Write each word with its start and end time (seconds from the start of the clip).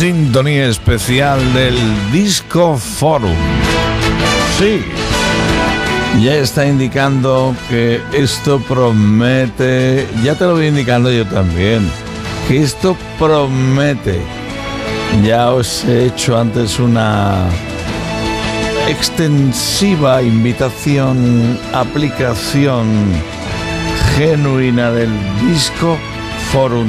sintonía 0.00 0.66
especial 0.66 1.38
del 1.52 1.76
Disco 2.10 2.78
Forum. 2.78 3.36
Sí, 4.58 4.82
ya 6.22 6.36
está 6.36 6.66
indicando 6.66 7.54
que 7.68 8.00
esto 8.14 8.60
promete, 8.60 10.08
ya 10.24 10.34
te 10.36 10.46
lo 10.46 10.52
voy 10.52 10.68
indicando 10.68 11.12
yo 11.12 11.26
también, 11.26 11.86
que 12.48 12.62
esto 12.62 12.96
promete. 13.18 14.22
Ya 15.22 15.50
os 15.50 15.84
he 15.84 16.06
hecho 16.06 16.38
antes 16.38 16.78
una 16.78 17.44
extensiva 18.88 20.22
invitación, 20.22 21.58
aplicación 21.74 22.86
genuina 24.16 24.92
del 24.92 25.10
Disco 25.46 25.98
Forum 26.52 26.88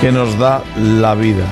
que 0.00 0.12
nos 0.12 0.38
da 0.38 0.62
la 0.76 1.16
vida. 1.16 1.44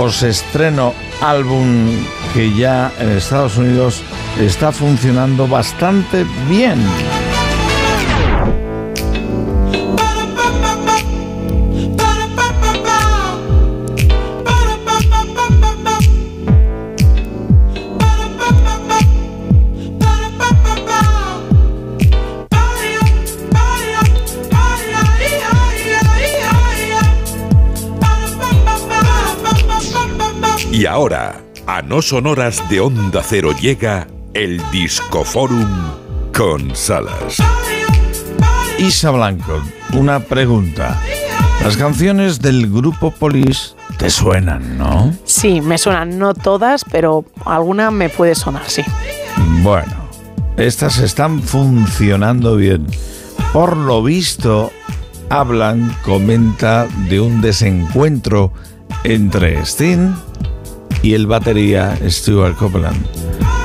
Os 0.00 0.22
estreno 0.22 0.94
álbum 1.20 1.92
que 2.32 2.54
ya 2.56 2.90
en 2.98 3.10
Estados 3.10 3.58
Unidos 3.58 4.02
está 4.40 4.72
funcionando 4.72 5.46
bastante 5.46 6.24
bien. 6.48 6.80
Ahora, 30.90 31.40
a 31.66 31.82
no 31.82 32.02
sonoras 32.02 32.68
de 32.68 32.80
Onda 32.80 33.22
Cero 33.22 33.52
llega 33.60 34.08
el 34.34 34.60
Discoforum 34.72 35.68
con 36.36 36.74
Salas. 36.74 37.36
Isa 38.78 39.10
Blanco, 39.10 39.62
una 39.92 40.18
pregunta. 40.18 41.00
Las 41.62 41.76
canciones 41.76 42.40
del 42.40 42.68
grupo 42.68 43.12
Police 43.12 43.74
te 43.98 44.10
suenan, 44.10 44.78
¿no? 44.78 45.14
Sí, 45.24 45.60
me 45.60 45.78
suenan, 45.78 46.18
no 46.18 46.34
todas, 46.34 46.84
pero 46.90 47.24
alguna 47.44 47.92
me 47.92 48.08
puede 48.08 48.34
sonar, 48.34 48.68
sí. 48.68 48.82
Bueno, 49.62 49.92
estas 50.56 50.98
están 50.98 51.40
funcionando 51.40 52.56
bien. 52.56 52.86
Por 53.52 53.76
lo 53.76 54.02
visto, 54.02 54.72
hablan, 55.28 55.96
comenta 56.02 56.88
de 57.08 57.20
un 57.20 57.40
desencuentro 57.40 58.52
entre 59.04 59.64
Sting 59.64 60.14
y 61.02 61.14
el 61.14 61.26
batería 61.26 61.98
Stuart 62.08 62.56
Copeland. 62.56 63.04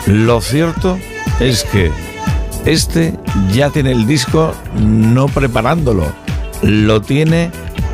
Lo 0.08 0.42
cierto 0.42 0.98
es 1.40 1.64
que 1.64 1.92
este 2.66 3.14
ya 3.52 3.70
tiene 3.70 3.92
el 3.92 4.08
disco 4.08 4.54
no 4.80 5.28
preparándolo, 5.28 6.06
lo 6.62 7.02
tiene 7.02 7.52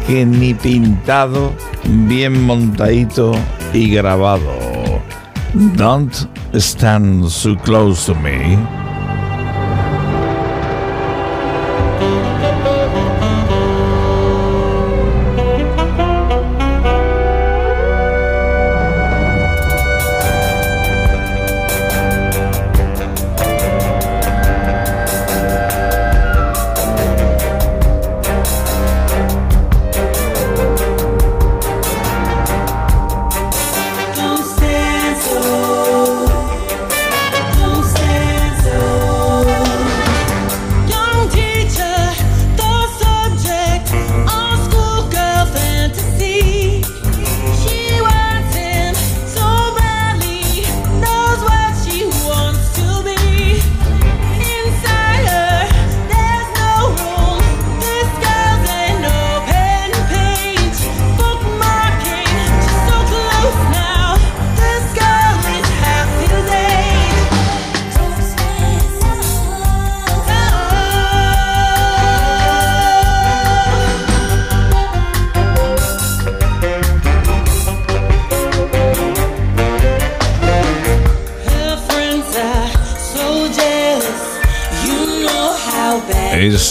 que 0.07 0.25
ni 0.25 0.53
pintado, 0.53 1.53
bien 1.83 2.43
montadito 2.43 3.33
y 3.73 3.89
grabado. 3.89 4.49
Don't 5.75 6.13
stand 6.53 7.27
so 7.29 7.57
close 7.57 8.05
to 8.05 8.15
me. 8.15 8.57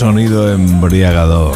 Sonido 0.01 0.51
embriagador. 0.51 1.55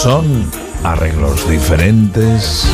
Son 0.00 0.48
arreglos 0.84 1.48
diferentes, 1.50 2.64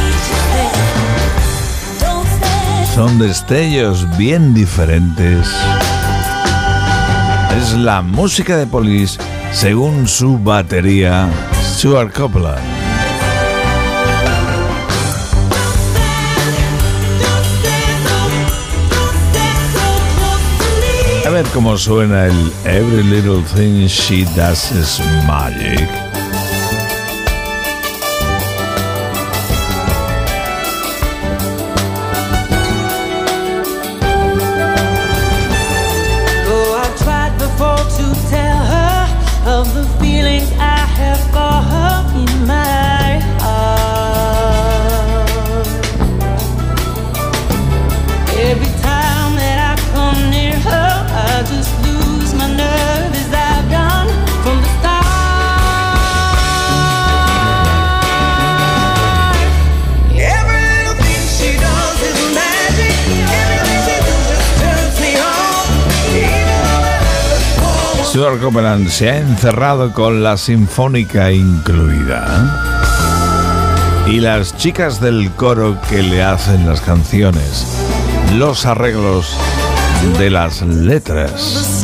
son 2.95 3.19
destellos 3.19 4.07
bien 4.19 4.53
diferentes. 4.53 5.49
Es 7.57 7.73
la 7.73 8.03
música 8.03 8.59
de 8.59 8.67
Police 8.67 9.19
según 9.53 10.07
su 10.07 10.37
batería, 10.37 11.31
Stuart 11.63 12.13
Copeland. 12.15 12.72
Ver 21.33 21.47
cómo 21.55 21.79
suena 21.79 22.27
el 22.27 22.53
Every 22.67 23.03
Little 23.05 23.43
Thing 23.55 23.87
She 23.87 24.27
Does 24.37 24.71
Is 24.73 25.01
Magic. 25.27 26.02
Stuart 68.13 68.43
Copeland 68.43 68.91
se 68.91 69.11
ha 69.11 69.17
encerrado 69.17 69.91
con 69.91 70.23
la 70.23 70.37
sinfónica 70.37 71.33
incluida. 71.33 72.85
Y 74.07 74.21
las 74.21 74.55
chicas 74.59 75.01
del 75.01 75.31
coro 75.31 75.79
que 75.89 76.03
le 76.03 76.23
hacen 76.23 76.69
las 76.69 76.83
canciones, 76.83 77.65
los 78.35 78.67
arreglos 78.67 79.35
de 80.19 80.29
las 80.29 80.61
letras, 80.61 81.83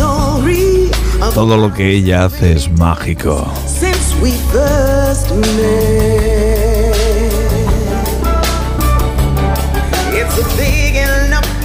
todo 1.33 1.57
lo 1.57 1.73
que 1.73 1.93
ella 1.93 2.27
hace 2.27 2.53
es 2.53 2.71
mágico. 2.73 3.51
It's 3.73 4.13
a 10.37 10.45
big 10.59 10.99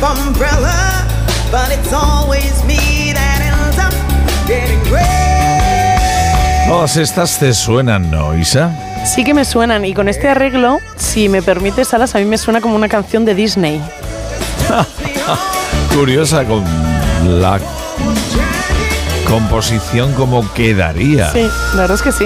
umbrella, 0.01 1.06
but 1.51 1.69
it's 1.69 1.92
always 1.92 2.63
me 2.63 2.93
Todas 6.68 6.98
estas 6.98 7.40
te 7.40 7.54
suenan, 7.54 8.12
¿no, 8.12 8.38
Isa? 8.38 8.72
Sí 9.06 9.24
que 9.24 9.34
me 9.34 9.45
suenan 9.45 9.86
y 9.86 9.94
con 9.94 10.10
este 10.10 10.28
arreglo, 10.28 10.80
si 10.95 11.30
me 11.30 11.42
permites, 11.42 11.90
Salas, 11.90 12.16
a 12.16 12.19
mí 12.19 12.25
me 12.25 12.38
suena 12.38 12.62
como 12.62 12.75
una 12.75 12.90
canción 12.90 13.25
de 13.25 13.36
Disney. 13.36 13.81
Curiosa 15.95 16.45
con 16.45 16.63
la 17.42 17.60
composición 19.28 20.13
como 20.13 20.51
quedaría. 20.54 21.31
Sí, 21.31 21.48
la 21.75 21.81
verdad 21.81 21.95
es 21.95 22.01
que 22.01 22.12
sí. 22.12 22.25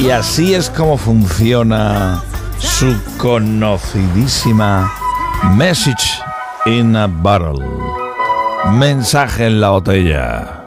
Y 0.00 0.10
así 0.10 0.54
es 0.54 0.70
como 0.70 0.96
funciona 0.96 2.22
su 2.58 2.96
conocidísima 3.16 4.90
Message 5.56 6.20
in 6.66 6.96
a 6.96 7.06
Bottle. 7.06 7.64
Mensaje 8.72 9.46
en 9.46 9.60
la 9.60 9.70
botella. 9.70 10.57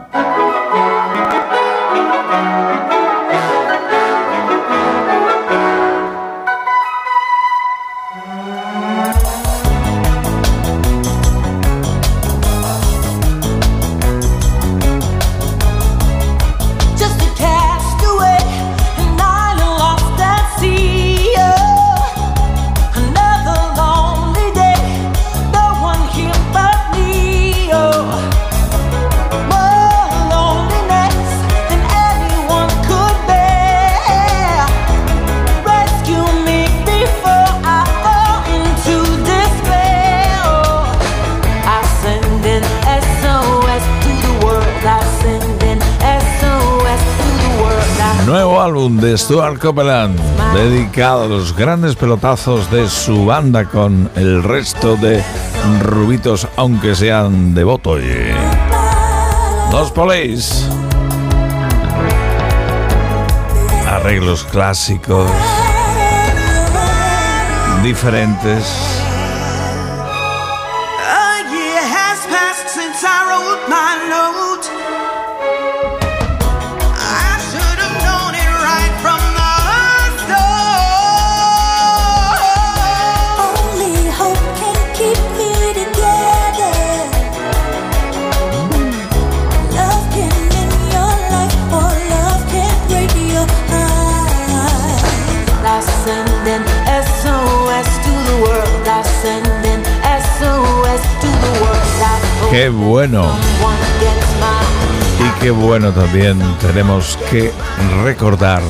Álbum 48.62 48.98
de 48.98 49.18
Stuart 49.18 49.58
Copeland, 49.58 50.16
dedicado 50.54 51.24
a 51.24 51.26
los 51.26 51.56
grandes 51.56 51.96
pelotazos 51.96 52.70
de 52.70 52.88
su 52.88 53.26
banda 53.26 53.64
con 53.64 54.08
el 54.14 54.44
resto 54.44 54.94
de 54.94 55.20
rubitos, 55.80 56.46
aunque 56.54 56.94
sean 56.94 57.54
de. 57.54 57.64
Los 59.72 59.90
Police. 59.90 60.64
Arreglos 63.88 64.44
clásicos, 64.44 65.28
diferentes. 67.82 68.64
A 71.08 71.42
year 71.50 71.82
has 71.82 72.24
passed 72.26 72.68
since 72.68 73.02
I 73.02 73.24
wrote 73.26 73.68
my 73.68 73.91
Qué 102.52 102.68
bueno. 102.68 103.34
Y 105.18 105.40
qué 105.40 105.50
bueno 105.50 105.90
también 105.90 106.38
tenemos 106.60 107.18
que 107.30 107.50
recordar, 108.04 108.60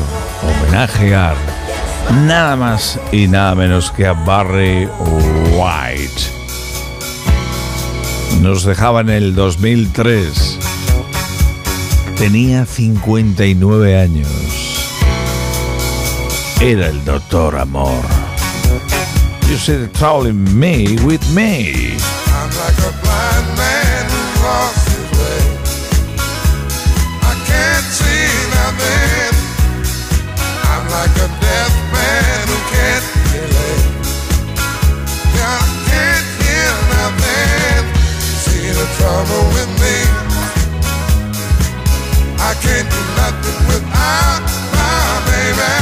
homenajear, 0.41 1.35
nada 2.25 2.55
más 2.55 3.01
y 3.11 3.27
nada 3.27 3.57
menos 3.57 3.91
que 3.91 4.07
a 4.07 4.13
Barry 4.13 4.89
White. 5.57 6.23
Nos 8.41 8.63
dejaba 8.63 9.01
en 9.01 9.11
el 9.11 9.35
2003. 9.35 10.59
Tenía 12.17 12.65
59 12.65 14.01
años. 14.01 14.29
Era 16.61 16.87
el 16.87 17.05
doctor 17.05 17.59
Amor. 17.59 18.05
You 19.51 19.89
trouble 19.89 20.31
in 20.31 20.57
me 20.57 20.97
with 21.05 21.21
me. 21.35 22.22
Can't 42.61 42.89
do 42.91 43.01
nothing 43.17 43.59
my 44.73 45.23
baby. 45.27 45.73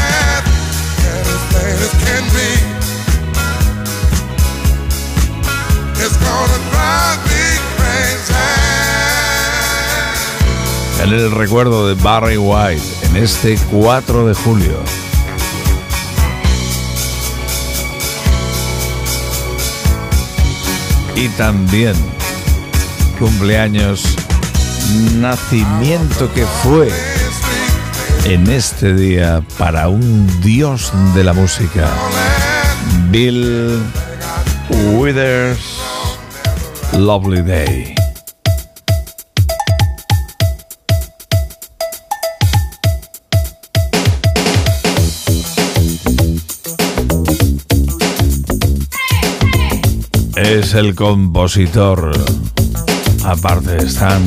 It's 6.02 6.16
gonna 6.16 6.58
me 6.68 7.60
el 11.12 11.32
recuerdo 11.32 11.88
de 11.88 11.94
Barry 12.02 12.36
White 12.36 12.82
en 13.02 13.16
este 13.16 13.58
4 13.70 14.26
de 14.26 14.34
julio. 14.34 14.78
Y 21.16 21.28
también 21.30 21.94
cumpleaños, 23.18 24.16
nacimiento 25.20 26.32
que 26.32 26.44
fue 26.62 26.90
en 28.24 28.48
este 28.50 28.94
día 28.94 29.42
para 29.58 29.88
un 29.88 30.40
dios 30.40 30.92
de 31.14 31.24
la 31.24 31.32
música, 31.32 31.88
Bill 33.10 33.82
Withers, 34.94 35.60
Lovely 36.92 37.42
Day. 37.42 37.94
es 50.60 50.74
el 50.74 50.94
compositor. 50.94 52.12
Aparte 53.24 53.76
están 53.76 54.24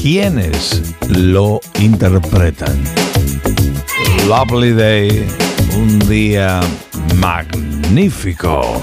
quienes 0.00 0.82
lo 1.08 1.60
interpretan. 1.78 2.82
Lovely 4.26 4.72
Day, 4.72 5.26
un 5.76 5.98
día 6.00 6.60
magnífico. 7.16 8.82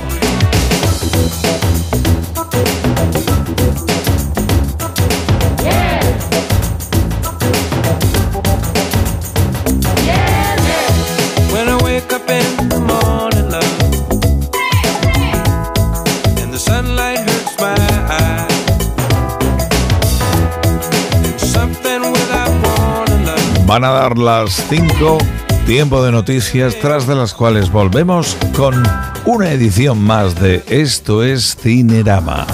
Van 23.79 23.91
a 23.91 23.93
dar 23.93 24.17
las 24.17 24.65
5, 24.69 25.17
tiempo 25.65 26.03
de 26.03 26.12
noticias, 26.12 26.75
tras 26.81 27.07
de 27.07 27.15
las 27.15 27.33
cuales 27.33 27.71
volvemos 27.71 28.36
con 28.53 28.83
una 29.24 29.53
edición 29.53 30.03
más 30.03 30.36
de 30.36 30.65
Esto 30.67 31.24
es 31.24 31.55
Cinerama. 31.55 32.45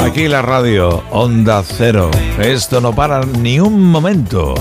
Aquí 0.00 0.26
la 0.26 0.42
radio, 0.42 1.04
Onda 1.12 1.62
Cero. 1.62 2.10
Esto 2.40 2.80
no 2.80 2.92
para 2.92 3.24
ni 3.24 3.60
un 3.60 3.80
momento. 3.80 4.56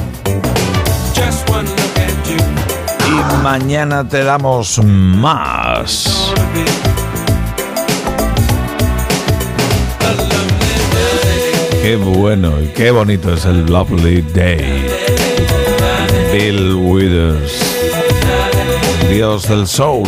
Y 3.08 3.44
mañana 3.44 4.08
te 4.08 4.24
damos 4.24 4.80
más. 4.84 6.32
Qué 11.82 11.96
bueno 11.96 12.62
y 12.62 12.68
qué 12.68 12.92
bonito 12.92 13.34
es 13.34 13.46
el 13.46 13.66
Lovely 13.66 14.22
Day. 14.22 14.77
Bill 16.40 16.76
Withers, 16.76 17.52
Dios 19.10 19.48
del 19.48 19.66
Soul. 19.66 20.08